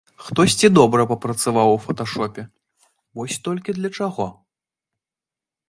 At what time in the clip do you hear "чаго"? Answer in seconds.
4.01-4.27